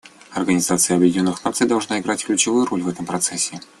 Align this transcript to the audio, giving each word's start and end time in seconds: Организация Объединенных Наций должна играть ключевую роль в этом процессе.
Организация 0.31 0.97
Объединенных 0.97 1.43
Наций 1.45 1.67
должна 1.67 1.99
играть 1.99 2.25
ключевую 2.25 2.65
роль 2.65 2.81
в 2.81 2.87
этом 2.89 3.05
процессе. 3.05 3.61